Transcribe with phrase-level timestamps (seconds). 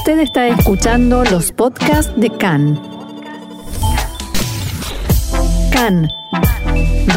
[0.00, 2.80] Usted está escuchando los podcasts de CAN.
[5.70, 6.08] CAN,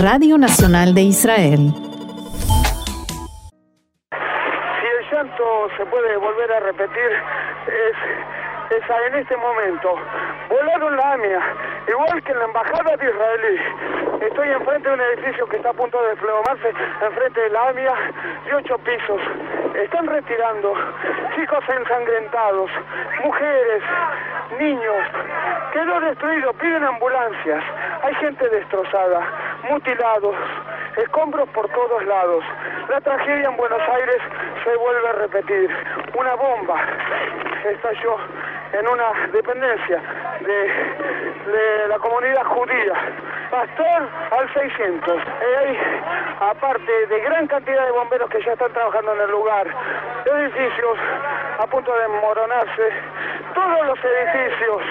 [0.01, 1.71] Radio Nacional de Israel.
[4.11, 5.43] Si el llanto
[5.77, 7.11] se puede volver a repetir,
[7.67, 9.95] es, es en este momento.
[10.49, 11.39] Volaron la AMIA,
[11.87, 14.02] igual que en la embajada de Israelí.
[14.21, 17.93] Estoy enfrente de un edificio que está a punto de desplomarse, enfrente de la AMIA,
[18.45, 19.21] de ocho pisos.
[19.75, 20.73] Están retirando
[21.35, 22.69] chicos ensangrentados,
[23.23, 23.83] mujeres,
[24.59, 25.07] niños.
[25.73, 27.63] Quedó destruido, piden ambulancias.
[28.03, 29.21] Hay gente destrozada,
[29.69, 30.35] mutilados,
[30.97, 32.43] escombros por todos lados.
[32.89, 34.17] La tragedia en Buenos Aires
[34.63, 35.69] se vuelve a repetir.
[36.17, 36.81] Una bomba
[37.71, 38.17] estalló
[38.73, 40.01] en una dependencia
[40.41, 42.93] de, de la comunidad judía.
[43.51, 45.17] Pastor al 600.
[45.17, 45.77] Y hay,
[46.39, 49.67] aparte de gran cantidad de bomberos que ya están trabajando en el lugar,
[50.25, 50.97] edificios
[51.59, 52.89] a punto de desmoronarse,
[53.53, 54.81] todos los edificios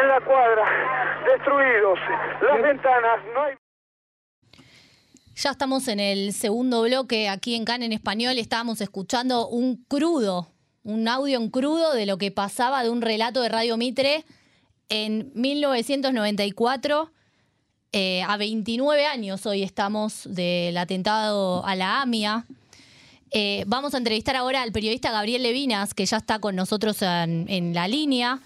[0.00, 0.64] en la cuadra
[1.24, 1.98] destruidos,
[2.42, 3.54] las ventanas, no hay...
[5.34, 8.36] Ya estamos en el segundo bloque aquí en CAN en español.
[8.36, 10.48] Estábamos escuchando un crudo,
[10.82, 14.24] un audio en crudo de lo que pasaba de un relato de Radio Mitre
[14.88, 17.10] en 1994.
[17.92, 22.46] Eh, a 29 años hoy estamos del atentado a la AMIA.
[23.32, 27.46] Eh, vamos a entrevistar ahora al periodista Gabriel Levinas, que ya está con nosotros en,
[27.48, 28.40] en la línea.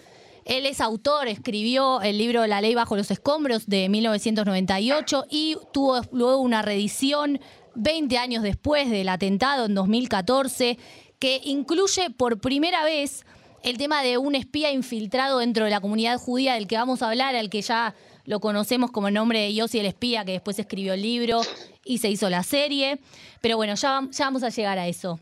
[0.45, 6.03] Él es autor, escribió el libro La ley bajo los escombros de 1998 y tuvo
[6.13, 7.41] luego una reedición
[7.77, 10.79] 20 años después del atentado en 2014
[11.25, 13.25] que incluye por primera vez
[13.63, 17.09] el tema de un espía infiltrado dentro de la comunidad judía del que vamos a
[17.09, 17.95] hablar, al que ya
[18.27, 21.41] lo conocemos como el nombre de Yossi el espía, que después escribió el libro
[21.83, 23.01] y se hizo la serie.
[23.41, 25.19] Pero bueno, ya, ya vamos a llegar a eso.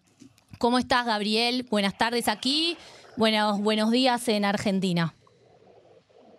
[0.58, 1.68] ¿Cómo estás, Gabriel?
[1.70, 2.76] Buenas tardes aquí.
[3.16, 5.14] Buenos, buenos días en Argentina.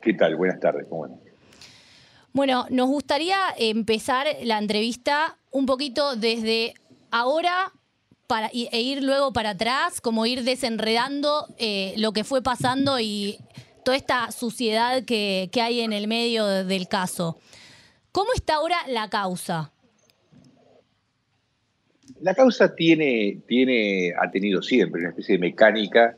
[0.02, 0.36] ¿Qué tal?
[0.36, 0.88] Buenas tardes.
[0.89, 1.22] ¿Cómo andan?
[2.34, 6.73] Bueno, nos gustaría empezar la entrevista un poquito desde
[7.12, 7.72] ahora
[8.28, 13.38] para, e ir luego para atrás, como ir desenredando eh, lo que fue pasando y
[13.84, 17.38] toda esta suciedad que, que hay en el medio del caso.
[18.11, 19.72] ¿Cómo está ahora la causa?
[22.22, 26.16] La causa tiene, tiene, ha tenido siempre una especie de mecánica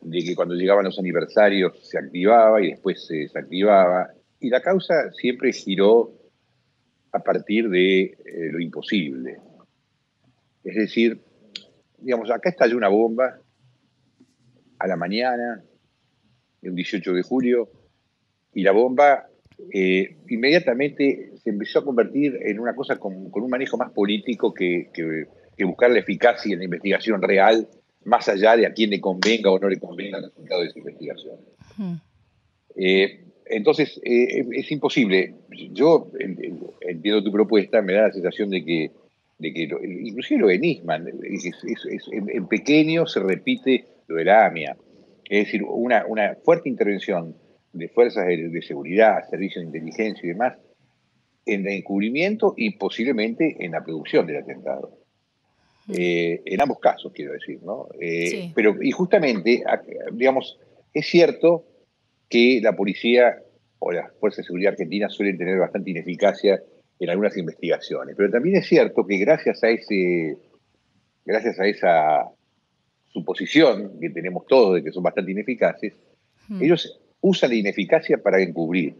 [0.00, 4.10] de que cuando llegaban los aniversarios se activaba y después se desactivaba.
[4.40, 6.12] Y la causa siempre giró
[7.12, 8.16] a partir de eh,
[8.50, 9.38] lo imposible.
[10.64, 11.20] Es decir,
[12.00, 13.38] digamos, acá estalló una bomba
[14.78, 15.62] a la mañana,
[16.62, 17.70] un 18 de julio,
[18.54, 19.28] y la bomba
[19.72, 24.54] eh, inmediatamente se empezó a convertir en una cosa con, con un manejo más político
[24.54, 27.68] que, que, que, buscar la eficacia en la investigación real,
[28.04, 30.78] más allá de a quién le convenga o no le convenga el resultado de esa
[30.78, 31.36] investigación.
[31.76, 31.94] Hmm.
[32.76, 35.34] Eh, entonces, eh, es imposible.
[35.72, 36.10] Yo
[36.80, 38.90] entiendo tu propuesta, me da la sensación de que,
[39.40, 44.16] de que lo, inclusive lo de Nisman, es, es, es, en pequeño se repite lo
[44.16, 44.76] de la AMIA.
[45.28, 47.34] Es decir, una, una fuerte intervención
[47.72, 50.58] de fuerzas de, de, seguridad, servicios de inteligencia y demás,
[51.46, 54.98] en el encubrimiento y posiblemente en la producción del atentado.
[55.92, 57.88] Eh, en ambos casos, quiero decir, ¿no?
[57.98, 58.52] Eh, sí.
[58.54, 59.62] Pero, y justamente,
[60.12, 60.58] digamos,
[60.92, 61.64] es cierto
[62.28, 63.42] que la policía
[63.78, 66.62] o las fuerzas de seguridad argentinas suelen tener bastante ineficacia
[67.00, 70.36] en algunas investigaciones, pero también es cierto que gracias a ese,
[71.24, 72.30] gracias a esa
[73.08, 75.94] suposición que tenemos todos de que son bastante ineficaces,
[76.48, 76.62] hmm.
[76.62, 78.94] ellos usan la ineficacia para encubrir.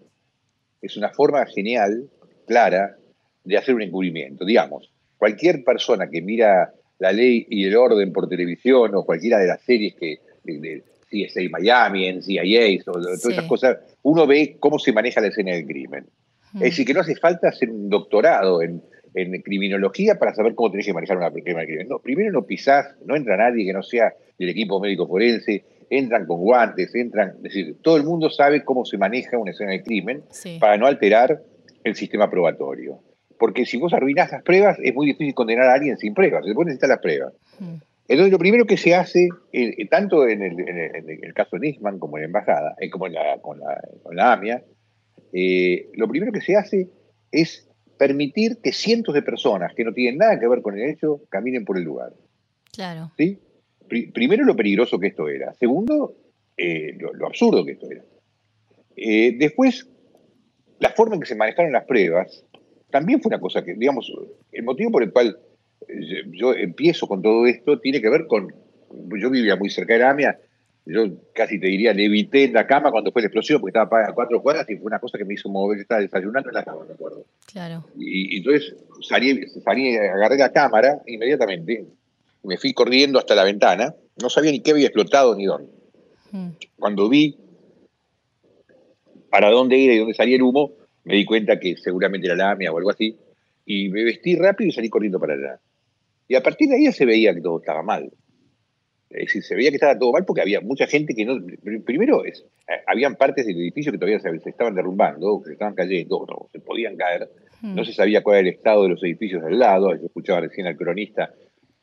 [0.80, 2.08] Es una forma genial,
[2.46, 2.96] clara,
[3.44, 4.46] de hacer un encubrimiento.
[4.46, 9.46] Digamos, cualquier persona que mira la ley y el orden por televisión o cualquiera de
[9.46, 13.32] las series que de, de CSA Miami, o todas sí.
[13.32, 16.06] esas cosas, uno ve cómo se maneja la escena del crimen.
[16.54, 18.82] Es decir, que no hace falta hacer un doctorado en,
[19.14, 21.88] en criminología para saber cómo tenés que manejar una escena del crimen.
[21.88, 26.26] No, primero no pisás, no entra nadie que no sea del equipo médico forense, entran
[26.26, 29.82] con guantes, entran, es decir, todo el mundo sabe cómo se maneja una escena de
[29.82, 30.58] crimen sí.
[30.60, 31.42] para no alterar
[31.84, 33.00] el sistema probatorio.
[33.38, 36.44] Porque si vos arruinás las pruebas, es muy difícil condenar a alguien sin pruebas.
[36.44, 37.32] Después necesitas las pruebas.
[37.58, 37.76] Mm.
[38.06, 41.56] Entonces, lo primero que se hace, eh, tanto en el, en, el, en el, caso
[41.56, 44.62] de Nisman como en la embajada, eh, como en la, con, la, con la AMIA,
[45.32, 46.88] eh, lo primero que se hace
[47.30, 47.68] es
[47.98, 51.64] permitir que cientos de personas que no tienen nada que ver con el hecho caminen
[51.64, 52.12] por el lugar.
[52.72, 53.12] Claro.
[53.16, 53.38] ¿Sí?
[54.12, 55.52] primero lo peligroso que esto era.
[55.54, 56.14] Segundo,
[56.56, 58.04] eh, lo, lo, absurdo que esto era.
[58.94, 59.88] Eh, después,
[60.78, 62.44] la forma en que se manejaron las pruebas
[62.90, 64.12] también fue una cosa que, digamos,
[64.52, 65.36] el motivo por el cual
[66.32, 68.54] yo empiezo con todo esto tiene que ver con,
[69.18, 70.38] yo vivía muy cerca de la AMIA,
[70.92, 74.12] yo casi te diría, levité en la cama cuando fue la explosión, porque estaba a
[74.12, 76.84] cuatro cuadras y fue una cosa que me hizo mover, estaba desayunando en la cama,
[76.86, 77.24] me acuerdo.
[77.52, 77.84] Claro.
[77.96, 81.86] Y, y entonces salí, salí, agarré la cámara inmediatamente,
[82.42, 85.70] me fui corriendo hasta la ventana, no sabía ni qué había explotado ni dónde.
[86.32, 86.48] Mm.
[86.78, 87.36] Cuando vi
[89.30, 90.72] para dónde ir y dónde salía el humo,
[91.04, 93.16] me di cuenta que seguramente era la AMIA o algo así,
[93.64, 95.60] y me vestí rápido y salí corriendo para allá.
[96.28, 98.10] Y a partir de ahí ya se veía que todo estaba mal.
[99.10, 101.36] Es decir, se veía que estaba todo mal porque había mucha gente que no.
[101.84, 105.52] Primero, es, eh, habían partes del edificio que todavía se, se estaban derrumbando, que se
[105.54, 107.28] estaban cayendo, o se podían caer.
[107.60, 107.74] Mm.
[107.74, 109.94] No se sabía cuál era el estado de los edificios al lado.
[109.96, 111.34] Yo escuchaba recién al cronista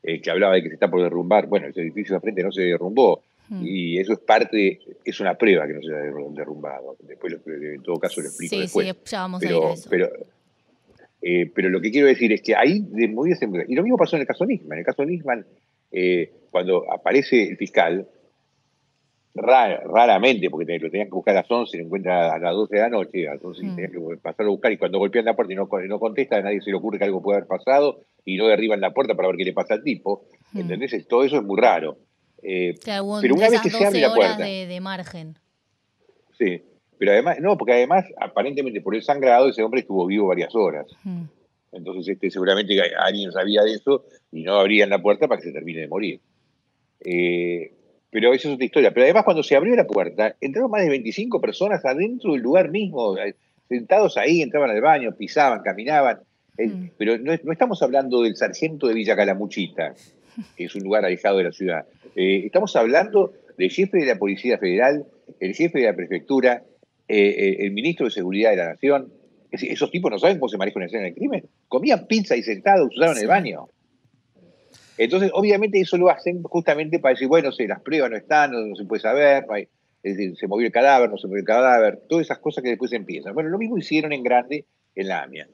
[0.03, 1.47] eh, que hablaba de que se está por derrumbar.
[1.47, 3.21] Bueno, ese edificio de frente no se derrumbó.
[3.49, 3.61] Mm.
[3.65, 6.03] Y eso es parte, es una prueba que no se haya
[6.33, 6.95] derrumbado.
[7.01, 8.87] Después, en todo caso, lo explico Sí, después.
[8.87, 9.89] sí, ya vamos a ir pero, a eso.
[9.89, 10.09] pero,
[11.21, 13.97] eh, pero lo que quiero decir es que ahí de movidas en- Y lo mismo
[13.97, 14.73] pasó en el caso Nisman.
[14.73, 15.45] En el caso Nisman,
[15.99, 18.07] eh, cuando aparece el fiscal,
[19.35, 22.53] ra- raramente, porque lo tenían que buscar a las 11 y lo encuentra a las
[22.53, 23.75] 12 de la noche, a las 11 y Mm.
[23.75, 26.41] tenían que pasarlo a buscar, y cuando golpean la puerta y no, no contesta, a
[26.41, 29.27] nadie se le ocurre que algo puede haber pasado, y no derriban la puerta para
[29.29, 30.25] ver qué le pasa al tipo.
[30.53, 30.59] Mm.
[30.59, 31.07] ¿Entendés?
[31.07, 31.97] Todo eso es muy raro.
[32.43, 33.03] Eh, pero
[33.35, 34.43] una vez que se 12 abre la puerta.
[34.43, 35.37] de, de margen.
[36.37, 36.61] Sí,
[36.99, 40.85] pero además, no, porque además, aparentemente por el sangrado, ese hombre estuvo vivo varias horas.
[41.03, 41.23] Mm.
[41.71, 45.53] Entonces, este, seguramente alguien sabía de eso y no abrían la puerta para que se
[45.53, 46.19] termine de morir.
[47.03, 47.71] Eh,
[48.09, 48.91] pero esa es otra historia.
[48.91, 52.69] Pero además, cuando se abrió la puerta, entraron más de 25 personas adentro del lugar
[52.71, 53.35] mismo, eh,
[53.67, 56.19] sentados ahí, entraban al baño, pisaban, caminaban.
[56.57, 56.89] Eh, Mm.
[56.97, 59.93] Pero no, es- no estamos hablando del sargento de Villa Calamuchita,
[60.55, 61.85] que es un lugar alejado de la ciudad.
[62.15, 65.05] Eh, estamos hablando del jefe de la Policía Federal,
[65.39, 66.63] el jefe de la Prefectura,
[67.07, 69.11] eh, el ministro de Seguridad de la Nación.
[69.49, 71.45] Es decir, esos tipos no saben cómo se maneja una escena del crimen.
[71.67, 73.21] Comían pizza y sentados, usaron Sí.
[73.21, 73.67] el baño.
[74.97, 78.61] Entonces, obviamente, eso lo hacen justamente para decir, bueno, sí, las pruebas no están, no,
[78.65, 79.67] no se puede saber, no hay-
[80.03, 82.69] es decir, se movió el cadáver, no se movió el cadáver, todas esas cosas que
[82.71, 83.33] después empiezan.
[83.33, 84.65] Bueno, lo mismo hicieron en grande
[84.95, 85.47] en la AMIA.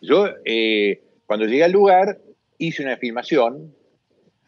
[0.00, 2.18] Yo, eh, cuando llegué al lugar,
[2.58, 3.74] hice una filmación,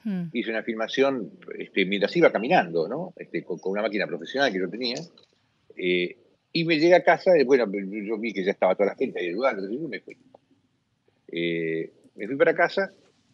[0.04, 0.24] Mm.
[0.32, 3.12] hice una filmación este, mientras iba caminando, ¿no?
[3.16, 4.96] Este, con, con una máquina profesional que yo tenía.
[5.80, 6.16] eh,
[6.52, 9.20] y me llegué a casa, y bueno, yo vi que ya estaba toda la gente
[9.20, 10.16] en el lugar, entonces yo me fui.
[11.30, 12.90] Eh, me fui para casa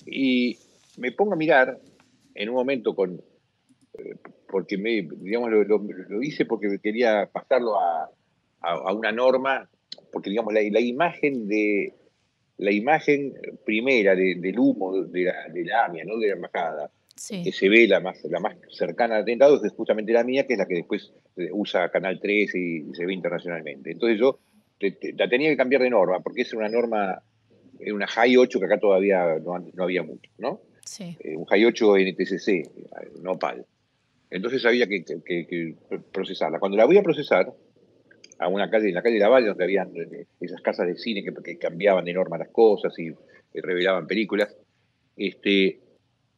[0.06, 0.58] y
[0.98, 1.78] me pongo a mirar
[2.34, 3.20] en un momento con.
[3.98, 4.16] eh,
[4.48, 8.10] porque me, digamos, lo, hice porque quería pasarlo a,
[8.60, 9.68] a- una norma,
[10.12, 11.94] porque digamos, la, la imagen de.
[12.56, 13.34] La imagen
[13.64, 17.42] primera de- del humo de la, de la AMIA, no de la embajada, Sí.
[17.42, 20.54] que se ve la más, la más cercana al atentado es justamente la mía, que
[20.54, 23.92] es la que después eh, usa Canal 13 y, se ve internacionalmente.
[23.92, 24.40] Entonces yo
[24.78, 27.22] te- te- la tenía que cambiar de norma, porque es una norma,
[27.78, 30.60] es una High 8 que acá todavía no, no había mucho, ¿no?
[30.84, 31.16] Sí.
[31.20, 32.66] Eh, un High 8 NTCC, eh,
[33.22, 33.64] no PAL.
[34.30, 36.58] Entonces había que, que- que- que procesarla.
[36.58, 37.52] Cuando la voy a procesar,
[38.40, 40.96] a una calle, en la calle de la Valle, donde habían eh, esas casas de
[40.96, 43.12] cine que, que cambiaban de norma las cosas y
[43.54, 44.56] revelaban películas,
[45.16, 45.78] este,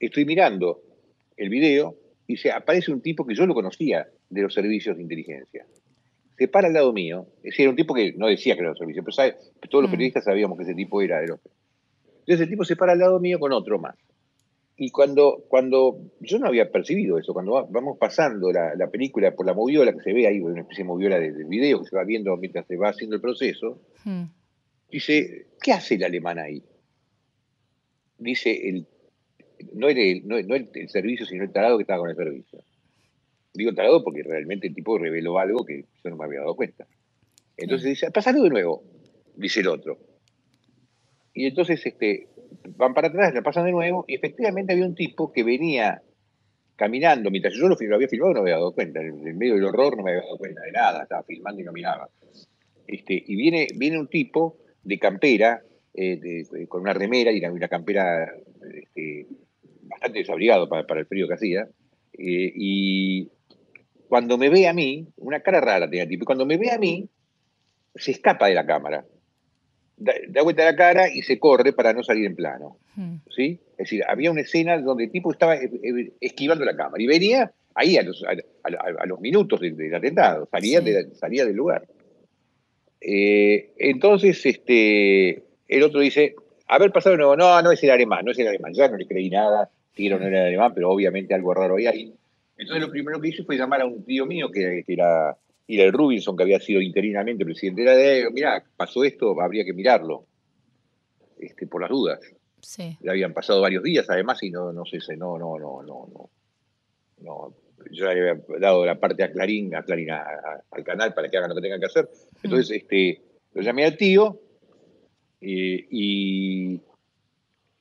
[0.00, 0.82] estoy mirando
[1.36, 1.96] el video
[2.26, 5.66] y se aparece un tipo que yo lo conocía de los servicios de inteligencia.
[6.38, 8.68] Se para al lado mío, es decir, era un tipo que no decía que era
[8.68, 9.36] de los servicios, pero sabe-
[9.70, 9.92] todos los Mm.
[9.92, 11.52] periodistas sabíamos que ese tipo era de López.
[12.20, 13.94] Entonces el tipo se para al lado mío con otro más.
[14.78, 19.34] Y cuando, cuando yo no había percibido eso, cuando va- vamos pasando la, la película
[19.34, 21.88] por la moviola que se ve ahí, una especie de moviola de- del video que
[21.88, 24.24] se va viendo mientras se va haciendo el proceso, Mm.
[24.90, 26.62] dice, ¿qué hace el alemán ahí?
[28.18, 28.86] Dice, el,
[29.72, 32.60] no, era el, no, no el, servicio, sino el tarado que estaba con el servicio.
[33.54, 36.86] Digo tarado porque realmente el tipo reveló algo que yo no me había dado cuenta.
[37.56, 38.82] Entonces dice, pasalo de nuevo,
[39.34, 39.98] dice el otro.
[41.32, 42.28] Y entonces este,
[42.76, 46.02] van para atrás, la pasan de nuevo, y efectivamente había un tipo que venía
[46.76, 49.96] caminando, mientras yo lo, había filmado no me había dado cuenta, en, medio del horror
[49.96, 52.08] no me había dado cuenta de nada, estaba filmando y no miraba.
[52.86, 55.62] Este, y viene, viene un tipo de campera,
[55.94, 58.30] eh, con una remera y una, una campera
[58.74, 59.26] este,
[59.96, 61.68] bastante desabrigado para, para el frío que hacía,
[62.12, 63.28] eh, y
[64.08, 66.70] cuando me ve a mí, una cara rara tenía el tipo, y cuando me ve
[66.70, 67.08] a mí,
[67.94, 69.04] se escapa de la cámara,
[69.96, 72.76] da, da vuelta la cara y se corre para no salir en plano.
[72.94, 73.16] Mm.
[73.34, 73.58] ¿sí?
[73.72, 77.06] Es decir, había una escena donde el tipo estaba eh, eh, esquivando la cámara y
[77.06, 80.84] venía ahí a los, a, a- a los minutos del, del atentado, salía, Sí.
[80.92, 81.86] de- salía del lugar.
[83.00, 86.34] Eh, entonces, este, el otro dice,
[86.68, 88.88] a ver, pasado de nuevo, no, no es el alemán, no es el alemán, ya
[88.88, 92.14] no le creí nada, Tiro no era alemán, pero obviamente algo raro había ahí.
[92.58, 95.36] Entonces lo primero que hice fue llamar a un tío mío que, que era,
[95.66, 99.64] era el Rubinson, que había sido interinamente presidente de la DE, mirá, pasó esto, habría
[99.64, 100.26] que mirarlo,
[101.38, 102.20] este, por las dudas
[102.60, 102.96] Sí.
[103.00, 106.30] ya habían pasado varios días además y no, no sé, no, no, no, no, no,
[107.20, 107.54] no,
[107.90, 111.50] yo le había dado la parte a Clarín, a Clarín, al canal para que hagan
[111.50, 112.08] lo que tengan que hacer.
[112.42, 112.74] Entonces, mm.
[112.74, 113.22] este,
[113.54, 114.40] lo llamé al tío
[115.40, 116.80] eh, y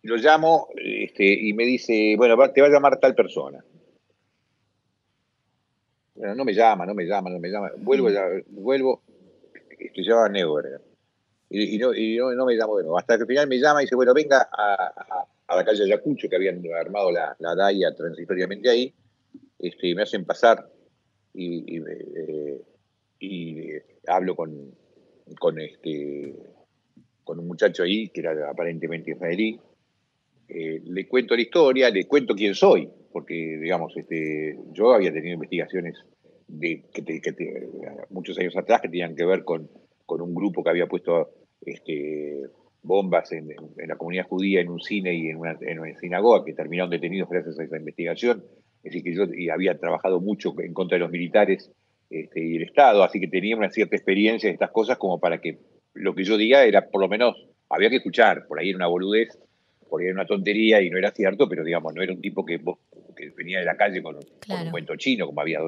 [0.06, 3.64] lo llamo este, y me dice, bueno, te va a llamar tal persona.
[6.14, 7.72] Bueno, no me llama, no me llama, no me llama.
[7.78, 8.62] Vuelvo, mm.
[8.64, 9.02] vuelvo,
[9.80, 10.82] estoy llamado a Neuberger.
[11.50, 11.92] Y, no,
[12.46, 12.98] me llamo de nuevo.
[12.98, 16.36] Hasta que al final me llama y dice, bueno, venga a, la calle Ayacucho, que
[16.36, 18.94] habían armado la, la DAIA transitoriamente ahí,
[19.60, 20.70] este, me hacen pasar
[21.34, 21.80] y,
[23.20, 24.72] eh, hablo con,
[25.40, 26.36] con, este,
[27.24, 29.60] con un muchacho ahí que era aparentemente israelí.
[30.48, 35.34] Eh, le cuento la historia, le cuento quién soy, porque, digamos, este, yo había tenido
[35.34, 35.96] investigaciones
[36.48, 36.84] de,
[38.10, 39.70] muchos años atrás que tenían que ver con,
[40.06, 41.30] con un grupo que había puesto
[41.62, 42.44] este,
[42.86, 43.50] bombas en,
[43.88, 45.58] la comunidad judía en un cine y en una,
[46.00, 48.44] sinagoga que terminaron detenidos gracias a esa investigación.
[48.84, 51.72] Es decir, que yo y había trabajado mucho en contra de los militares
[52.10, 55.42] este, y el Estado, así que tenía una cierta experiencia en estas cosas como para
[55.42, 55.58] que
[55.94, 58.88] lo que yo diga era, por lo menos, había que escuchar, por ahí era una
[58.88, 59.40] boludez,
[59.90, 62.60] por era una tontería y no era cierto, pero digamos, no era un tipo que,
[63.36, 65.60] venía de la calle con, un cuento chino, como había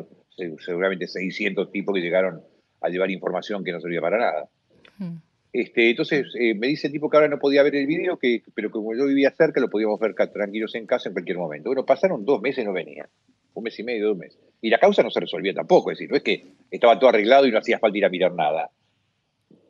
[0.60, 2.42] seguramente 600 tipos que llegaron
[2.82, 4.50] a llevar información que no servía para nada.
[4.98, 5.18] Hmm.
[5.54, 8.44] Este, entonces eh, me dice el tipo que ahora no podía ver el video, que,
[8.54, 11.70] pero como yo vivía cerca lo podíamos ver tranquilos en casa en cualquier momento.
[11.70, 13.08] Bueno, pasaron dos meses y no venía.
[13.54, 14.40] Un mes y medio, dos meses.
[14.62, 17.48] Y la causa no se resolvía tampoco, es decir, no es que estaba todo arreglado
[17.48, 18.70] y no hacía falta ir a mirar nada.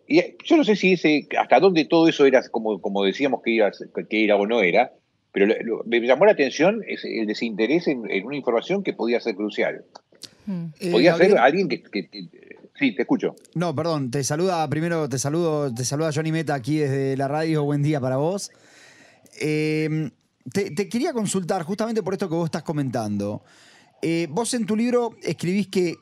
[0.07, 3.41] Y eh, yo no sé si ese, hasta dónde todo eso era como, como decíamos
[3.43, 3.71] que, iba,
[4.09, 4.93] que era o no era,
[5.31, 5.53] pero
[5.85, 9.83] me llamó la atención el desinterés en, una información que podía ser crucial.
[10.45, 10.67] Hmm.
[10.91, 11.83] Podía eh, ser alguien que,
[12.79, 13.35] Sí, te escucho.
[13.55, 17.63] No, perdón, te saluda, primero te saludo, te saluda Johnny Meta aquí desde la radio,
[17.63, 18.51] buen día para vos.
[19.39, 20.11] Em,
[20.51, 23.43] te, quería consultar justamente por esto que vos estás comentando.
[24.03, 25.95] Eh, vos en tu libro escribís que,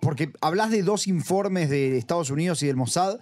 [0.00, 3.18] porque hablas de dos informes de Estados Unidos y del Mossad,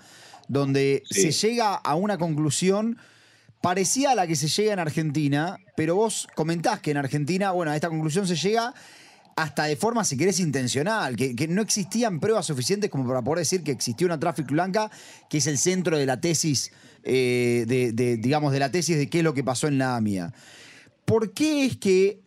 [0.49, 2.99] donde se llega a una conclusión
[3.61, 7.71] parecida a la que se llega en Argentina, pero vos comentás que en Argentina, bueno,
[7.71, 8.75] a esta conclusión se llega
[9.37, 13.63] hasta de forma, si querés, intencional, que, no existían pruebas suficientes como para poder decir
[13.63, 14.91] que existió una Traffic Blanca,
[15.31, 16.73] que es el centro de la tesis,
[17.05, 20.33] eh, de, digamos, de la tesis de qué es lo que pasó en la AMIA.
[21.05, 22.21] ¿Por qué es que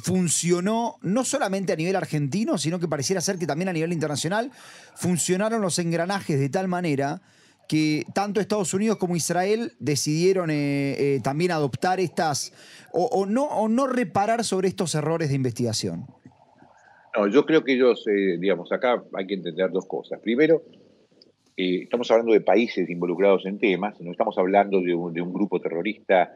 [0.00, 4.50] funcionó no solamente a nivel argentino, sino que pareciera ser que también a nivel internacional
[4.94, 7.20] funcionaron los engranajes de tal manera
[7.68, 12.52] que tanto Estados Unidos como Israel decidieron eh, eh, también adoptar estas,
[12.92, 16.06] o, no, o no reparar sobre estos errores de investigación?
[17.16, 20.20] No, yo creo que ellos, eh, digamos, acá hay que entender dos cosas.
[20.20, 20.62] Primero,
[21.56, 26.32] estamos hablando de países involucrados en temas, no estamos hablando de un, grupo terrorista.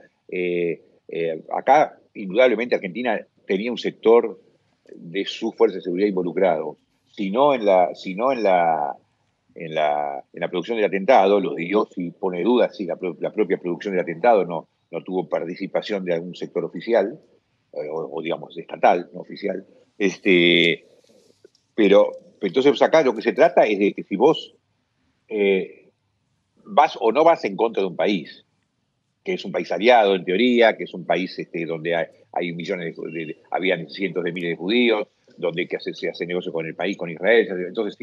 [1.54, 4.40] Acá, indudablemente, Argentina tenía un sector
[4.94, 6.76] de su fuerza de seguridad involucrado,
[7.06, 8.96] sino en la, sino en la,
[9.54, 13.58] en la, en la producción del atentado, lo digo si pone dudas si la, propia
[13.58, 17.18] producción del atentado no, no tuvo participación de algún sector oficial,
[17.72, 19.66] o, o digamos estatal, no oficial.
[19.98, 20.86] Este,
[21.74, 24.54] pero entonces acá lo que se trata es de que si vos
[25.28, 25.90] eh,
[26.64, 28.44] vas o no vas en contra de un país,
[29.24, 32.06] que es un país aliado en teoría, que es un país este, donde hay,
[32.40, 36.74] millones de, habían cientos de miles de judíos, donde que se hace negocio con el
[36.74, 37.46] país, con Israel.
[37.66, 37.96] Entonces,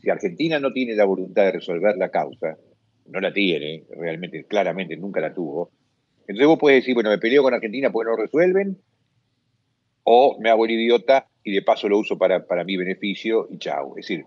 [0.00, 2.56] si, Argentina no tiene la voluntad de resolver la causa,
[3.06, 5.70] no la tiene, realmente, claramente nunca la tuvo,
[6.30, 8.78] entonces vos puedes decir, bueno, me peleo con Argentina porque no resuelven,
[10.04, 13.58] o me hago el idiota y de paso lo uso para, para mi beneficio y
[13.58, 13.96] chao.
[13.96, 14.26] Es decir,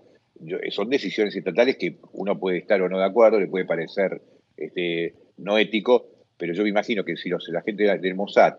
[0.72, 4.22] son decisiones estatales que uno puede estar o no de acuerdo, le puede parecer
[4.58, 8.56] este, no ético, pero yo me imagino que si la gente del Mossad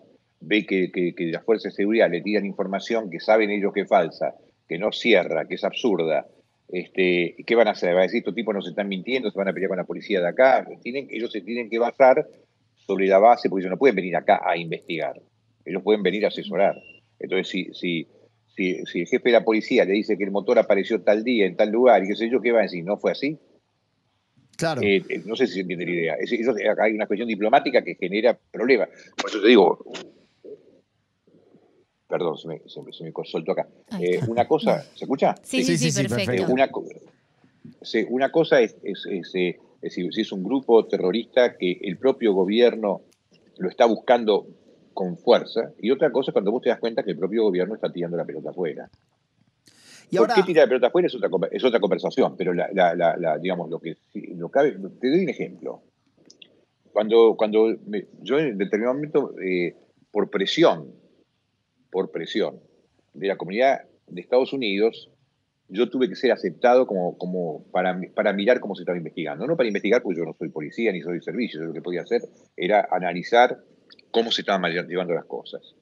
[0.47, 4.35] ve que, las fuerzas de seguridad le tiran información que saben ellos que es falsa,
[4.69, 6.27] que no cierra, que es absurda,
[6.69, 7.95] este, ¿qué van a hacer?
[7.95, 10.21] ¿Va a decir, estos tipos nos están mintiendo, se van a pelear con la policía
[10.21, 10.67] de acá?
[10.83, 12.27] Tienen, ellos se tienen que basar
[12.75, 15.21] sobre la base, porque ellos no pueden venir acá a investigar,
[15.65, 16.75] ellos pueden venir a asesorar.
[17.19, 18.07] Entonces, si, si,
[18.55, 21.57] si, el jefe de la policía le dice que el motor apareció tal día en
[21.57, 22.85] tal lugar y qué sé yo, ¿qué va a decir?
[22.85, 23.39] ¿No fue así?
[24.57, 24.83] Claro.
[24.83, 26.15] Eh, eh, no sé si se entiende la idea.
[26.21, 28.89] eso, acá hay una cuestión diplomática que genera problemas.
[29.17, 29.85] Por eso te digo,
[32.15, 33.67] perdón, se me, se me, soltó acá.
[33.99, 35.35] Eh, una cosa, ¿se escucha?
[35.43, 36.45] Sí, sí, sí, perfecto.
[36.45, 36.71] una,
[38.09, 39.35] una, cosa es, es, es,
[39.83, 43.01] es, si es un grupo terrorista que el propio gobierno
[43.59, 44.47] lo está buscando
[44.93, 47.93] con fuerza, y otra cosa cuando vos te das cuenta que el propio gobierno está
[47.93, 48.89] tirando la pelota afuera.
[50.09, 51.09] ¿Y ¿Por qué tira la pelota afuera?
[51.09, 53.97] Es otra, es otra conversación, pero la, digamos, lo que
[54.37, 55.83] lo cabe, te doy un ejemplo.
[56.93, 57.75] Cuando, cuando
[58.23, 59.75] yo en determinado momento, eh,
[60.13, 61.03] por presión,
[61.95, 62.61] por presión,
[63.13, 65.13] de la comunidad de Estados Unidos,
[65.69, 69.47] yo tuve que ser aceptado como, como para, para mirar cómo se estaba investigando.
[69.47, 72.03] No para investigar, porque yo no soy policía ni soy servicio, yo lo que podía
[72.03, 72.23] hacer
[72.57, 73.61] era analizar
[74.11, 75.77] cómo se estaban llevando las cosas.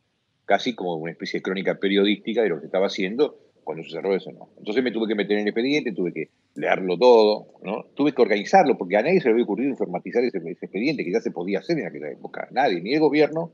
[0.45, 3.91] Casi como una especie de crónica periodística de lo que se estaba haciendo cuando se
[3.91, 4.51] cerró eso no.
[4.59, 7.87] Entonces me tuve que meter en el expediente, tuve que leerlo todo, ¿no?
[7.95, 11.23] Tuve que organizarlo, porque a nadie se le había ocurrido informatizar ese, expediente, que ya
[11.23, 12.49] se podía hacer en aquella época.
[12.51, 13.53] Nadie, ni el gobierno,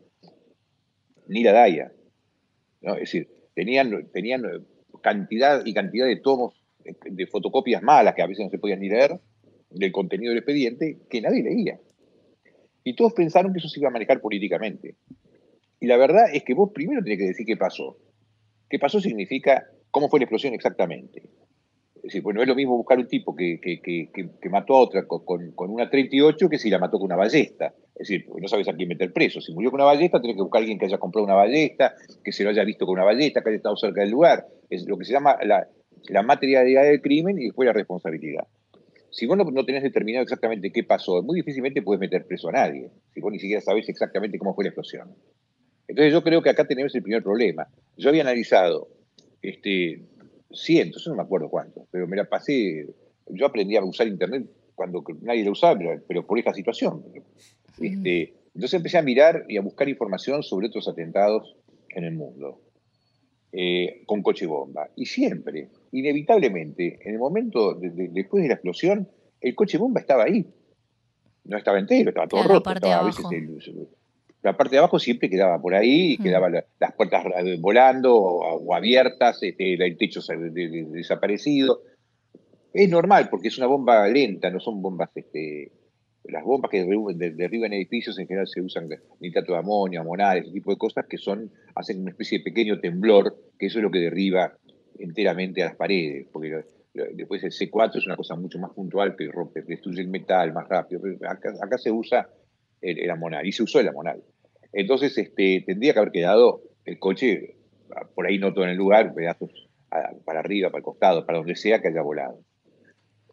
[1.29, 1.93] ni la DAIA.
[2.81, 2.95] ¿No?
[2.95, 4.43] Es decir, tenían, tenían
[5.03, 6.55] cantidad y cantidad de tomos
[6.85, 9.21] de fotocopias malas, que a veces no se podían ni leer,
[9.71, 11.79] del contenido del expediente, que nadie leía.
[12.85, 14.97] Y todos pensaron que eso se iba a manejar políticamente.
[15.81, 17.99] Y la verdad es que vos primero tenés que decir qué pasó.
[18.69, 21.23] ¿Qué pasó significa cómo fue la explosión exactamente?
[21.99, 25.25] Es decir, bueno, es lo mismo buscar un tipo que, que, mató a otra con,
[25.25, 27.75] con, una 38 que si la mató con una ballesta.
[27.95, 29.41] Es decir, no sabes a quién meter preso.
[29.41, 31.95] Si murió con una ballesta, tenés que buscar a alguien que haya comprado una ballesta,
[32.25, 34.47] que se lo haya visto con una ballesta, que haya estado cerca del lugar.
[34.71, 35.69] Es lo que se llama la,
[36.09, 38.47] la materialidad del crimen y después la responsabilidad.
[39.11, 42.91] Si vos no, tenés determinado exactamente qué pasó, muy difícilmente puedes meter preso a nadie,
[43.13, 45.15] si vos ni siquiera sabés exactamente cómo fue la explosión.
[45.89, 47.67] Entonces yo creo que acá tenemos el primer problema.
[47.97, 48.89] Yo había analizado
[49.41, 50.03] este,
[50.51, 52.87] cientos, yo no me acuerdo cuántos, pero me la pasé,
[53.27, 57.05] yo aprendí a usar Internet cuando nadie lo usaba, pero, por esta situación.
[57.81, 61.57] Este, entonces empecé a mirar y a buscar información sobre otros atentados
[61.91, 62.61] en el mundo,
[63.53, 64.89] eh, con coche bomba.
[64.97, 69.09] Y siempre, inevitablemente, en el momento, después de la explosión,
[69.41, 70.47] el coche bomba estaba ahí.
[71.45, 72.71] No estaba entero, estaba todo roto.
[72.71, 73.25] a veces
[74.43, 77.25] la parte de abajo siempre quedaba por ahí, quedaban las puertas
[77.61, 80.21] volando o, abiertas, este, el techo
[80.93, 81.83] desaparecido.
[82.73, 85.73] Es normal porque es una bomba lenta, no son bombas, este,
[86.25, 88.89] las bombas que derriban edificios en general se usan
[89.21, 92.79] nitrato de amonio, amonal, ese tipo de cosas que son, hacen una especie de pequeño
[92.79, 94.57] temblor, que eso es lo que derriba
[94.99, 96.63] enteramente a las paredes, porque
[97.15, 100.69] después el C4 es una cosa mucho más puntual que rompe, destruye el metal más
[100.69, 101.01] rápido.
[101.27, 102.29] acá se usa
[102.81, 104.23] el, amonal, y se usó el amonal.
[104.73, 107.57] Entonces, este, tendría que haber quedado el coche
[108.15, 109.51] por ahí no todo en el lugar, pedazos
[110.25, 112.41] para arriba, para el costado, para donde sea que haya volado.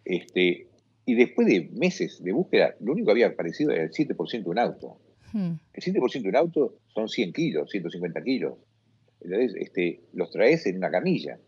[0.06, 0.68] Este,
[1.06, 4.50] y después de meses de búsqueda, lo único que había aparecido era el 7% de
[4.50, 4.98] un auto.
[5.34, 5.54] Hmm.
[5.74, 8.58] El 7% de un auto son 100 kilos, 150 kilos.
[9.22, 11.40] Entonces, este, los traes en una camilla,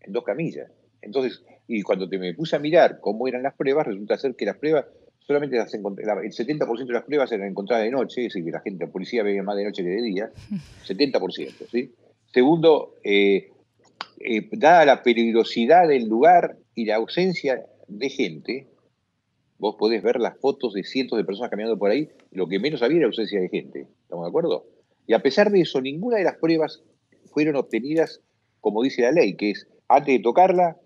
[0.00, 0.70] en dos camillas.
[1.02, 4.44] Entonces, y cuando te me puse a mirar cómo eran las pruebas, resulta ser que
[4.44, 4.86] las pruebas
[5.26, 8.60] solamente las el 70% de las pruebas eran encontradas de noche, es decir, que la
[8.60, 10.30] gente, la policía veía más de noche que de día,
[10.86, 11.92] 70%, ¿sí?
[12.32, 13.50] Segundo, eh,
[14.20, 18.66] eh, dada la peligrosidad del lugar y la ausencia de gente,
[19.58, 22.82] vos podés ver las fotos de cientos de personas caminando por ahí, lo que menos
[22.82, 24.66] había era ausencia de gente, ¿estamos de acuerdo?
[25.06, 26.82] Y a pesar de eso, ninguna de las pruebas
[27.32, 28.20] fueron obtenidas
[28.66, 30.76] como dice la ley, que es, antes de tocarla,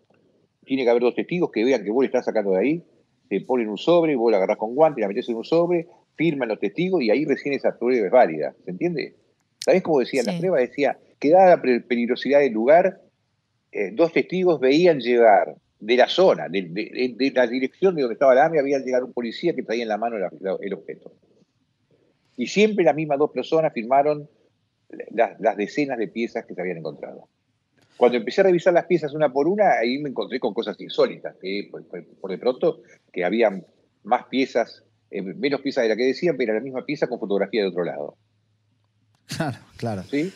[0.66, 2.85] tiene que haber dos testigos que vean que vos le estás sacando de ahí
[3.31, 6.49] te ponen un sobre, vos la agarrás con guante, la metes en un sobre, firman
[6.49, 8.57] los testigos y ahí recién esa prueba es válida.
[8.64, 9.14] ¿Se entiende?
[9.64, 10.59] ¿Sabés cómo decía la prueba?
[10.59, 13.01] Decía que dada la peligrosidad del lugar,
[13.71, 18.47] eh, dos testigos veían llevar de la zona, de, la dirección de donde estaba la
[18.47, 21.12] arma, había llegado un policía que traía en la mano el objeto.
[22.37, 24.29] Y siempre las mismas dos personas firmaron
[25.12, 27.29] las decenas de piezas que se habían encontrado.
[28.01, 31.37] Cuando empecé a revisar las piezas una por una, ahí me encontré con cosas insólitas,
[31.39, 32.81] que por, de pronto
[33.13, 33.51] que había
[34.05, 37.61] más piezas, eh, menos piezas de la que decían, pero la misma pieza con fotografía
[37.61, 38.17] de otro lado.
[39.27, 40.03] Claro, claro.
[40.05, 40.33] ¿Sí?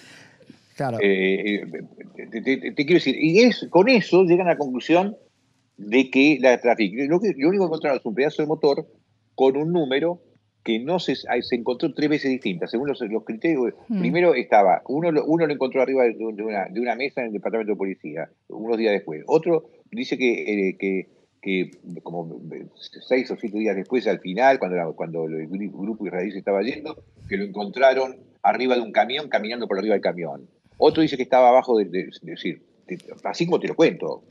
[0.77, 0.99] Claro.
[1.01, 5.17] Eh, eh, te, quiero decir, y es, con eso llegan a la conclusión
[5.79, 8.87] de que la tráfico, lo, que, lo único que encontraron es un pedazo de motor
[9.35, 10.21] con un número
[10.65, 13.75] que no se, se encontró tres veces distintas, según los, criterios.
[13.89, 14.01] Hmm.
[14.01, 17.73] Primero estaba, uno, uno lo encontró arriba de una, de una mesa en el departamento
[17.73, 19.23] de policía, unos días después.
[19.27, 21.09] Otro dice que, eh, que,
[21.43, 21.71] que,
[22.03, 22.41] como
[23.07, 26.97] seis o siete días después, al final, cuando, cuando el grupo israelí se estaba yendo,
[27.29, 30.49] que lo encontraron arriba de un camión, caminando por arriba del camión.
[30.79, 32.63] Otro dice que estaba abajo de, decir,
[33.23, 34.23] así como te lo cuento,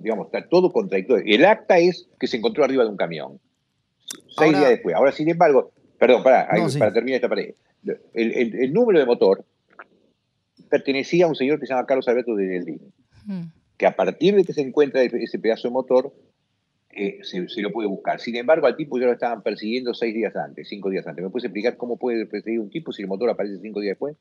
[0.00, 1.24] digamos, está todo contradictorio.
[1.26, 3.40] El acta es que se encontró arriba de un camión
[4.36, 4.94] seis días después.
[4.94, 7.54] Ahora, sin embargo, perdón, para, para terminar esta pared.
[8.14, 9.44] El, número de motor
[10.68, 12.80] pertenecía a un señor que se llama Carlos Alberto de Deldín,
[13.26, 13.42] hmm.
[13.76, 16.12] que a partir de que se encuentra ese pedazo de motor,
[16.98, 18.20] eh, se, lo puede buscar.
[18.20, 21.22] Sin embargo, al tipo ya lo estaban persiguiendo seis días antes, cinco días antes.
[21.22, 24.16] ¿Me puedes explicar cómo puede perseguir un tipo si el motor aparece cinco días después?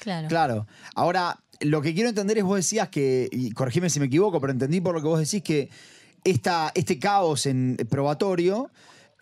[0.00, 0.28] Claro.
[0.28, 0.66] Claro.
[0.94, 4.52] Ahora, lo que quiero entender es, vos decías que, y corregime si me equivoco, pero
[4.52, 5.70] entendí por lo que vos decís que
[6.24, 8.70] esta, este caos en probatorio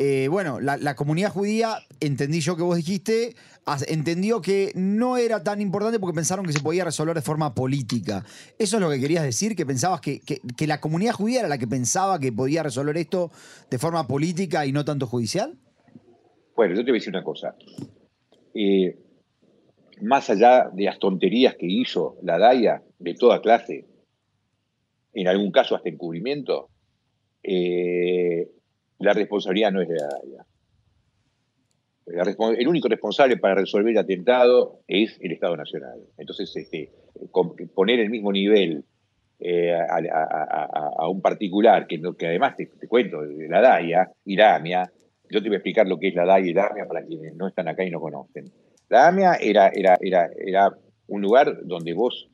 [0.04, 3.36] eh, bueno, la, comunidad judía, entendí yo que vos dijiste,
[3.86, 8.24] entendió que no era tan importante porque pensaron que se podía resolver de forma política.
[8.58, 9.54] ¿Eso es lo que querías decir?
[9.54, 12.96] ¿Que pensabas que, que- que la comunidad judía era la que pensaba que podía resolver
[12.96, 13.30] esto
[13.70, 15.56] de forma política y no tanto judicial?
[16.56, 17.54] Bueno, yo te voy a decir una cosa.
[18.54, 18.98] Eh,
[20.00, 23.86] más allá de las tonterías que hizo la DAIA de toda clase,
[25.14, 26.70] en algún caso hasta encubrimiento,
[27.44, 28.50] eh,
[29.02, 29.88] la responsabilidad no es
[32.06, 36.00] respon- el único responsable para resolver el atentado es el Estado Nacional.
[36.18, 36.90] Entonces, este,
[37.74, 38.84] poner el mismo nivel
[39.40, 44.90] eh, a, un particular, que, además te, te cuento, la DAIA y la AMIA,
[45.30, 47.34] yo te voy a explicar lo que es la DAIA y la AMIA para quienes
[47.34, 48.44] no están acá y no conocen.
[48.88, 50.70] La AMIA era, era, era, era
[51.08, 52.28] un lugar donde vos,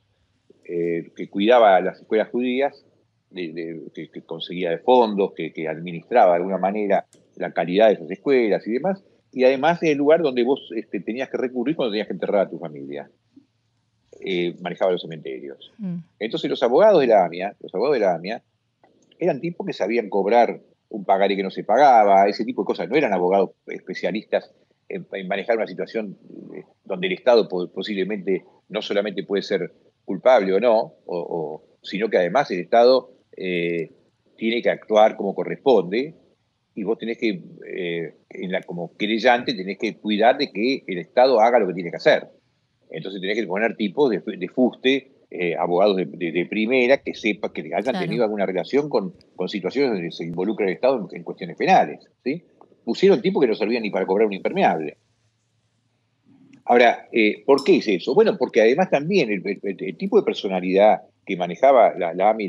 [0.65, 2.85] eh, que cuidaba las escuelas judías,
[3.31, 7.89] de- de- que, que conseguía de fondos, que, que administraba de alguna manera la calidad
[7.89, 11.37] de esas escuelas y demás, y además es el lugar donde vos este, tenías que
[11.37, 13.11] recurrir cuando tenías que enterrar a tu familia.
[14.21, 15.73] Eh, manejaba los cementerios.
[15.79, 15.97] Mm.
[16.19, 18.43] Entonces los abogados de la AMIA, los abogados de la AMIA,
[19.19, 22.89] eran tipos que sabían cobrar un pagaré que no se pagaba, ese tipo de cosas.
[22.89, 24.53] No eran abogados especialistas
[24.89, 26.17] en, en manejar una situación
[26.57, 29.71] eh, donde el Estado po- posiblemente no solamente puede ser
[30.05, 33.91] culpable o no, o- o- sino que además el Estado eh,
[34.37, 36.15] tiene que actuar como corresponde
[36.75, 40.99] y vos tenés que, eh, en la- como querellante, tenés que cuidar de que el
[40.99, 42.29] Estado haga lo que tiene que hacer.
[42.91, 47.15] Entonces tenés que poner tipos de, de fuste, eh, abogados de, de- de primera, que
[47.15, 47.99] sepan, que hayan Claro.
[47.99, 52.01] tenido alguna relación con, con situaciones donde se involucra el Estado en, en cuestiones penales.
[52.25, 52.43] ¿sí?
[52.85, 54.97] Pusieron tipos que no servían ni para cobrar un impermeable.
[56.65, 58.15] Ahora, eh, ¿por qué es eso?
[58.15, 62.49] Bueno, porque además también el, el- el tipo de personalidad que manejaba la, la AMI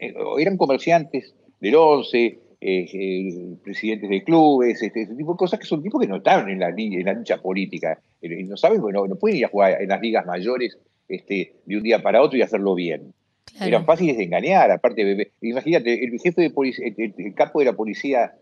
[0.00, 5.58] eh, eran comerciantes del 11, eh, eh, presidentes de clubes, este, ese tipo de cosas
[5.58, 8.00] que son tipos que no estaban en la, en la lucha política.
[8.22, 11.82] No saben, porque no, pueden ir a jugar en las ligas mayores este, de un
[11.82, 13.12] día para otro y hacerlo bien.
[13.44, 13.66] Claro.
[13.66, 15.32] Eran fáciles de engañar, aparte, bebé.
[15.40, 18.34] imagínate, el jefe de policía, el, capo de la policía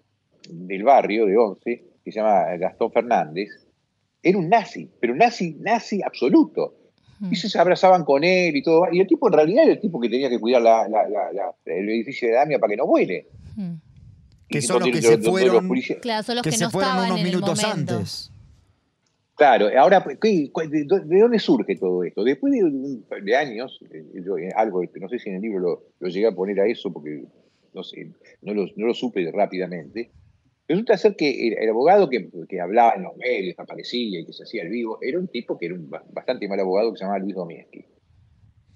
[0.49, 3.49] del barrio, de 11, que se llama Gastón Fernández,
[4.23, 6.75] era un nazi, pero un nazi, nazi absoluto.
[7.31, 8.85] Y se abrazaban con él y todo.
[8.93, 11.33] Y el tipo en realidad era el tipo que tenía que cuidar la- la- la-
[11.33, 13.27] la- el edificio de Damia para que no vuele.
[13.57, 13.73] Mm.
[14.49, 17.23] Que son los que se fueron- policías- Claro, son los que no fueron estaban unos
[17.25, 18.31] minutos antes.
[19.37, 22.25] Claro, ahora, pues, ¿qué- cu- ¿de, de dónde surge todo esto?
[22.25, 25.61] Después de, de años, eh, yo, eh, algo, que no sé si en el libro
[25.61, 27.23] lo, lo llegué a poner a eso, porque
[27.73, 28.11] no sé,
[28.43, 30.11] no lo, no lo supe rápidamente.
[30.69, 34.27] Resulta ser que el, el abogado que, que hablaba en los medios, que aparecía y
[34.27, 36.93] que se hacía el vivo, era un tipo que era un ba- bastante mal abogado
[36.93, 37.85] que se llamaba Luis Domieski.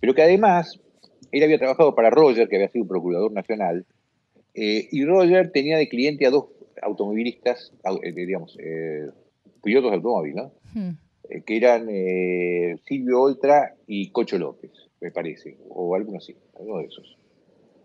[0.00, 0.80] Pero que además,
[1.30, 3.84] él había trabajado para Roger, que había sido procurador nacional,
[4.54, 6.46] eh, y Roger tenía de cliente a dos
[6.80, 9.06] automovilistas, au- eh, digamos, eh,
[9.62, 10.52] pilotos de automóvil, ¿no?
[10.74, 10.90] Mm.
[11.28, 11.86] eh, que eran
[12.88, 17.18] Silvio Oltra y Cocho López, me parece, o alguno así, alguno de esos.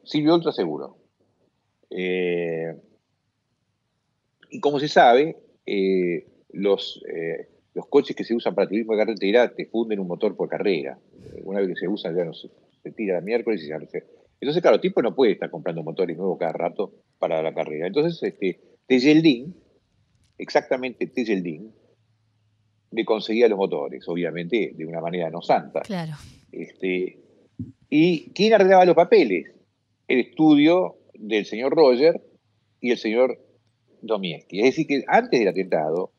[0.04, 0.96] Silvio Oltra seguro.
[4.50, 9.00] Y como se sabe, eh, los, eh, los coches que se usan para turismo de
[9.00, 10.98] carretera te funden un motor por carrera.
[11.36, 12.50] Eh, Una vez que se usan ya no se,
[12.84, 14.04] se tira el miércoles y se hace.
[14.40, 17.88] Entonces, claro, el tipo no puede estar comprando motores nuevos cada rato para la carrera.
[17.88, 19.56] Entonces, este, Tejeldín,
[20.38, 21.74] exactamente Tejeldín,
[22.92, 25.82] le conseguía los motores, obviamente de una manera no santa.
[25.82, 26.14] Claro.
[26.52, 27.20] Este,
[27.90, 29.54] ¿Y quién arreglaba los papeles?
[30.08, 32.22] El estudio del señor Roger
[32.80, 33.40] y el señor
[34.02, 34.60] Domieski.
[34.60, 36.12] Es decir, que antes del atentado,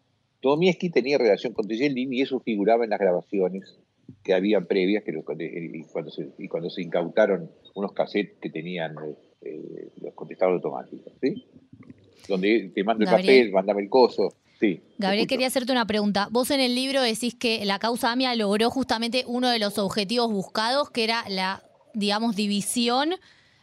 [0.43, 3.77] Domieski tenía relación con Tejeldín y eso figuraba en las grabaciones
[4.23, 8.51] que habían previas que los- y, cuando se, y cuando se incautaron unos cassettes que
[8.51, 11.12] tenían eh, eh, los contestadores automáticos.
[11.21, 11.45] ¿sí?
[12.29, 14.33] Donde te mando el papel, mandame el coso.
[14.61, 16.29] Sí, Gabriel, quería hacerte una pregunta.
[16.33, 20.33] Vos en el libro decís que la causa AMIA logró justamente uno de los objetivos
[20.33, 21.62] buscados, que era la,
[21.95, 23.11] digamos, división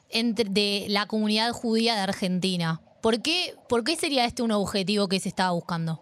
[0.10, 2.80] entre, de la comunidad judía de Argentina.
[3.06, 6.02] ¿Por qué, ¿Por qué sería este un objetivo que se estaba buscando?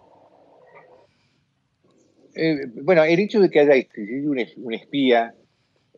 [2.33, 5.35] Eh, bueno, el hecho de que haya existido un, es- un espía,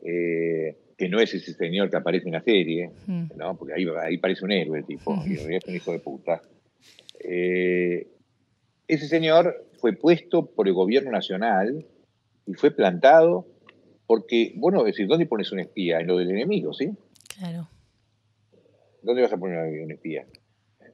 [0.03, 3.25] eh, que no es ese señor que aparece en la serie, Mm.
[3.35, 3.55] ¿no?
[3.55, 5.99] porque ahí, ahí parece un héroe el tipo, y en realidad es un hijo de
[5.99, 6.41] puta.
[7.19, 8.07] Eh,
[8.87, 11.85] ese señor fue puesto por el gobierno nacional
[12.47, 13.45] y fue plantado
[14.07, 15.99] porque, bueno, es decir, ¿dónde pones un espía?
[15.99, 16.89] En lo del enemigo, ¿sí?
[17.37, 17.69] Claro.
[19.03, 20.25] ¿Dónde vas a poner un espía?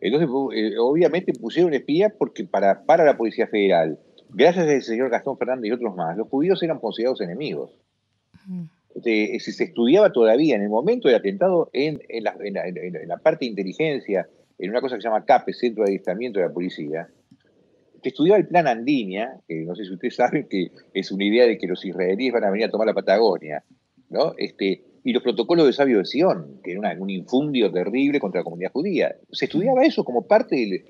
[0.02, 5.10] Entonces, eh, obviamente pusieron un espía porque para, para la Policía Federal, gracias al señor
[5.10, 7.72] Gastón Fernández y otros más, los judíos eran considerados enemigos.
[8.48, 8.64] Mm.
[8.96, 12.68] Este, si se estudiaba todavía en el momento del atentado en, en la, en la-
[12.68, 15.92] en- en la parte de inteligencia, en una cosa que se llama CAPE, Centro de
[15.92, 17.08] Adiestramiento de la Policía,
[18.04, 21.46] que estudiaba el plan Andinia, que no sé si ustedes saben que es una idea
[21.46, 23.64] de que los israelíes van a venir a tomar la Patagonia,
[24.10, 24.34] ¿no?
[24.38, 28.44] Este, y los protocolos de Sabio de Sion, que era un infundio terrible contra la
[28.44, 29.16] comunidad judía.
[29.32, 30.84] Se estudiaba eso como parte del,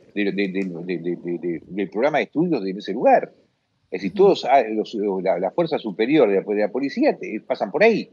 [1.89, 3.31] programa de estudios de ese lugar.
[3.89, 4.63] Es decir, todos ah,
[5.39, 8.09] la, fuerza superior de la, policía pasan por ahí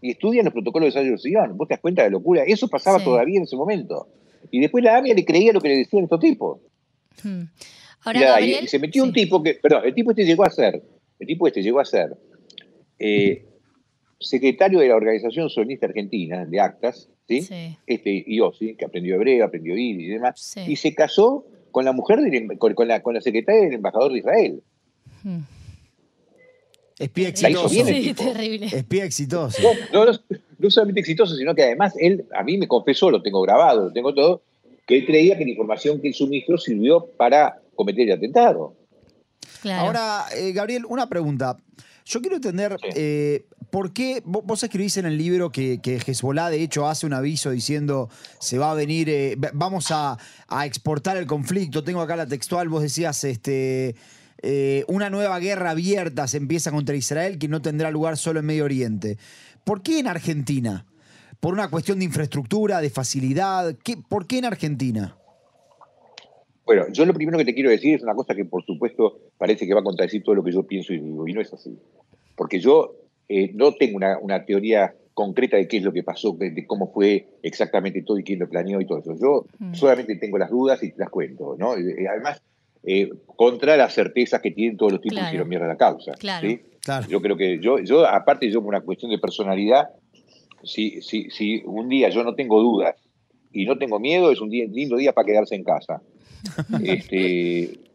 [0.00, 1.56] y estudian los protocolos de Sabio de Sion.
[1.56, 2.42] ¿Vos te das cuenta de la locura?
[2.44, 4.08] Eso pasaba todavía en ese momento.
[4.50, 6.60] Y después la AMIA le creía lo que le decían estos tipos.
[7.24, 10.82] y, se metió un tipo que, perdón, el tipo este llegó a ser,
[11.18, 12.16] el tipo este llegó a ser
[12.98, 13.44] eh,
[14.20, 17.48] secretario de la Organización Sionista Argentina, de Actas, ¿sí?
[17.86, 22.18] Este Iossi, que aprendió hebreo, aprendió ir y demás, y se casó con la mujer,
[22.58, 24.62] con, la, con la secretaria del embajador de Israel.
[25.22, 25.40] Hmm.
[26.98, 27.68] Espía exitoso.
[27.70, 28.66] Sí, terrible.
[28.66, 29.62] Espía exitoso.
[29.90, 33.86] No, no, solamente exitoso, sino que además él, a mí me confesó, lo tengo grabado,
[33.86, 34.42] lo tengo todo,
[34.86, 38.74] que él creía que la información que él suministró sirvió para cometer el atentado.
[39.72, 41.56] Ahora, eh, Gabriel, una pregunta.
[42.04, 46.62] Yo quiero entender eh, por qué vos, escribís en el libro que, que, Hezbollah de
[46.62, 48.08] hecho hace un aviso diciendo
[48.38, 50.18] se va a venir, eh, vamos a,
[50.64, 51.84] exportar el conflicto.
[51.84, 53.94] Tengo acá la textual, vos decías, este,
[54.42, 58.46] eh, una nueva guerra abierta se empieza contra Israel que no tendrá lugar solo en
[58.46, 59.18] Medio Oriente.
[59.64, 60.86] ¿Por qué en Argentina?
[61.38, 63.76] ¿Por una cuestión de infraestructura, de facilidad?
[63.82, 65.16] ¿Qué, ¿Por qué en Argentina?
[66.66, 69.66] Bueno, yo lo primero que te quiero decir es una cosa que por supuesto parece
[69.66, 71.74] que va a contradecir todo lo que yo pienso y digo, y no es así.
[72.36, 72.94] Porque yo
[73.26, 77.26] eh, no tengo una, teoría concreta de qué es lo que pasó, de, cómo fue
[77.42, 79.16] exactamente todo y quién lo planeó y todo eso.
[79.18, 79.72] Yo mm.
[79.72, 81.70] solamente tengo las dudas y te las cuento, ¿no?
[81.70, 82.42] Además,
[82.82, 86.12] eh, contra las certezas que tienen todos los tipos que hicieron mierda la causa.
[86.12, 86.46] Claro.
[87.08, 89.88] Yo creo que yo, yo, aparte yo por una cuestión de personalidad,
[90.64, 92.94] si, si, si un día yo no tengo dudas
[93.52, 96.02] y no tengo miedo, es un día, lindo día para quedarse en casa.
[96.84, 97.89] Este,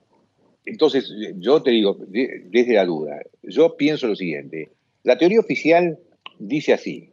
[0.65, 4.69] entonces, yo te digo, desde la duda, yo pienso lo siguiente.
[5.03, 5.99] La teoría oficial
[6.39, 7.11] dice así.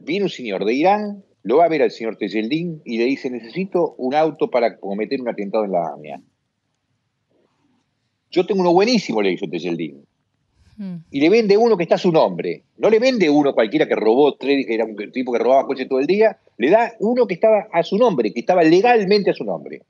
[0.00, 3.30] Viene un señor de Irán, lo va a ver al señor Tejeldín y le dice,
[3.30, 6.20] necesito un auto para cometer un atentado en la AMIA.
[8.30, 10.04] Yo tengo uno buenísimo, le dice Tejeldín.
[10.76, 10.96] Hmm.
[11.10, 12.64] Y le vende uno que está a su nombre.
[12.76, 16.00] No le vende uno cualquiera que robó, que era un tipo que robaba coches todo
[16.00, 16.38] el día.
[16.58, 19.82] Le da uno que estaba a su nombre, que estaba legalmente a su nombre.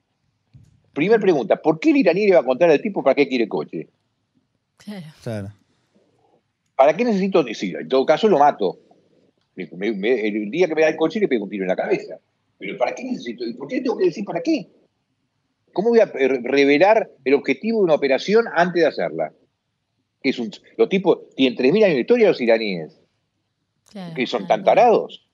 [0.95, 3.49] Primera pregunta, ¿por qué el iraní le va a contar al tipo para qué quiere
[3.49, 3.89] coche?
[5.23, 5.53] Claro.
[6.77, 7.77] ¿Para qué necesito decir?
[7.77, 8.79] En todo caso lo mato.
[9.57, 12.19] el día que me da el coche le pego un tiro en la cabeza.
[12.59, 13.45] Pero ¿para qué necesito?
[13.45, 14.69] ¿Y por qué tengo que decir para qué?
[15.73, 19.33] ¿Cómo voy a revelar el objetivo de una operación antes de hacerla?
[20.23, 23.01] Que es un, los tipos tienen 3.000 años de historia los iraníes.
[24.15, 25.27] que son tan tarados.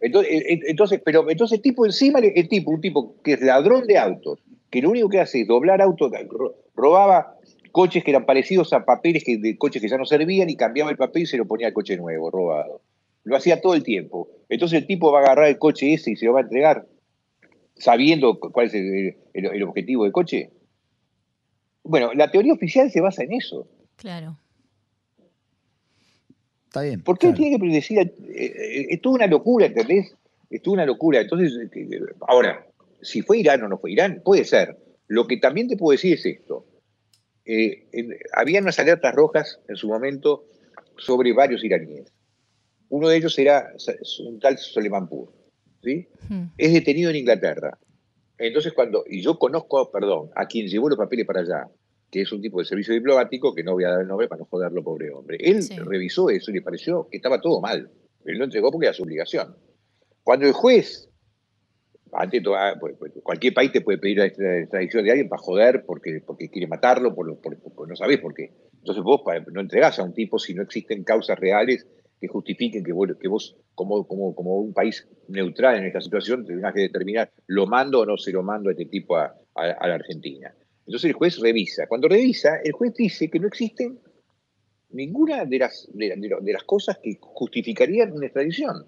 [0.00, 3.86] Entonces, eh, eh, entonces, pero entonces tipo encima, el tipo, un tipo que es ladrón
[3.86, 6.10] de autos, que lo único que hace es doblar autos,
[6.74, 7.36] robaba
[7.72, 10.90] coches que eran parecidos a papeles que, de coches que ya no servían y cambiaba
[10.90, 12.80] el papel y se lo ponía al coche nuevo, robado.
[13.24, 14.28] Lo hacía todo el tiempo.
[14.48, 16.86] Entonces el tipo va a agarrar el coche ese y se lo va a entregar
[17.76, 20.50] sabiendo cuál es el objetivo del coche.
[21.82, 23.66] Bueno, la teoría oficial se basa en eso.
[23.96, 24.36] Claro.
[26.70, 27.02] Está bien.
[27.02, 27.98] ¿Por qué tiene que predecir?
[27.98, 30.14] Eh, eh, es toda una locura, ¿entendés?
[30.48, 31.20] Es toda una locura.
[31.20, 32.64] Entonces, eh, ahora,
[33.02, 34.78] si fue Irán o no fue Irán, puede ser.
[35.08, 36.64] Lo que también te puedo decir es esto.
[38.34, 40.44] había unas alertas rojas en su momento
[40.96, 42.12] sobre varios iraníes.
[42.88, 43.72] Uno de ellos era
[44.24, 45.32] un tal Soleimanpur,
[45.82, 46.06] ¿sí?
[46.28, 46.50] Hmm.
[46.56, 47.76] Es detenido en Inglaterra.
[48.38, 51.68] Entonces, cuando, y yo conozco, perdón, a quien llevó los papeles para allá,
[52.10, 54.40] que es un tipo de servicio diplomático, que no voy a dar el nombre para
[54.40, 55.38] no joderlo, pobre hombre.
[55.40, 57.90] Él revisó eso y le pareció que estaba todo mal.
[58.24, 59.56] Él lo entregó porque era su obligación.
[60.22, 61.08] Cuando el juez,
[62.12, 66.20] ante pues, pues, cualquier país te puede pedir la extradición de alguien para joder porque,
[66.26, 67.28] porque quiere matarlo, por,
[67.88, 68.52] no sabés por qué.
[68.78, 71.86] Entonces vos no entregás a un tipo si no existen causas reales
[72.20, 76.44] que justifiquen que vos, que vos como, como, como un país neutral en esta situación,
[76.44, 79.94] tengas que determinar lo mando o no se lo mando a este tipo a la
[79.94, 80.52] Argentina.
[80.86, 81.86] Entonces el juez revisa.
[81.86, 84.00] Cuando revisa, el juez dice que no existen
[84.90, 88.86] ninguna de las, de, las cosas que justificarían una extradición.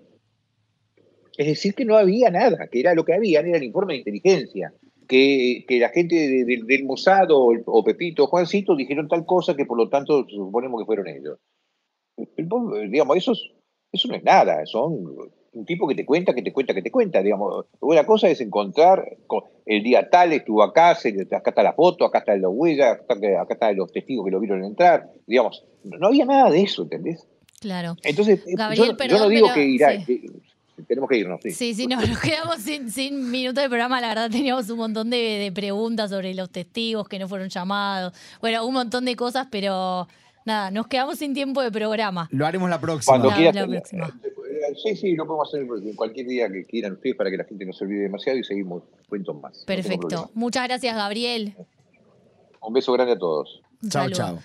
[1.37, 3.99] Es decir, que no había nada, que era lo que había, era el informe de
[4.01, 4.75] inteligencia,
[5.07, 9.89] que, la gente del Mossad o, Pepito o Juancito dijeron tal cosa que por lo
[9.89, 11.39] tanto suponemos que fueron ellos.
[12.37, 13.33] Digamos, eso,
[13.93, 16.91] eso no es nada, son un tipo que te cuenta, que te cuenta, que te
[16.91, 17.67] cuenta, digamos.
[17.81, 19.17] Una cosa es encontrar,
[19.67, 23.55] el día tal estuvo acá, acá está la foto, acá está los huellas, acá, acá
[23.55, 25.65] están los testigos que lo vieron entrar, digamos.
[25.85, 27.27] No había nada de eso, ¿entendés?
[27.61, 27.97] Claro.
[28.03, 29.93] Entonces, yo, no digo que irá...
[30.89, 31.51] tenemos que irnos, sí.
[31.51, 34.01] Sí, sí, no, nos quedamos sin, sin minutos de programa.
[34.01, 38.15] La verdad, teníamos un montón de, de preguntas sobre los testigos que no fueron llamados.
[38.41, 40.09] Bueno, un montón de cosas, pero
[40.45, 42.29] nada, nos quedamos sin tiempo de programa.
[42.33, 43.13] Lo haremos la próxima.
[43.13, 43.55] Cuando La- quieras.
[43.55, 44.21] la próxima.
[44.77, 47.73] Sí, sí, lo podemos hacer cualquier día que quieran ustedes para que la gente no
[47.73, 49.65] se olvide demasiado y seguimos cuentos más.
[49.65, 50.31] Perfecto.
[50.35, 51.55] Muchas gracias, Gabriel.
[52.61, 53.61] Un beso grande a todos.
[53.89, 54.39] Chao, chao.